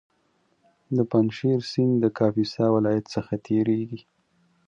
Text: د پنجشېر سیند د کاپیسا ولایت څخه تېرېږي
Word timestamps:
د 0.95 0.97
پنجشېر 1.11 1.59
سیند 1.71 1.93
د 2.03 2.05
کاپیسا 2.17 2.65
ولایت 2.75 3.05
څخه 3.15 3.33
تېرېږي 3.45 3.99